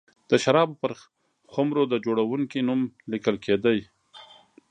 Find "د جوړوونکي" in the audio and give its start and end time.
1.91-2.59